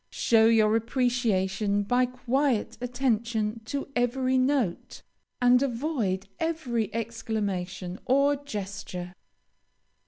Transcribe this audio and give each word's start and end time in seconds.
Show 0.09 0.47
your 0.47 0.75
appreciation 0.75 1.83
by 1.83 2.07
quiet 2.07 2.75
attention 2.81 3.61
to 3.65 3.87
every 3.95 4.35
note, 4.35 5.03
and 5.39 5.61
avoid 5.61 6.27
every 6.39 6.91
exclamation 6.91 7.99
or 8.07 8.35
gesture. 8.35 9.13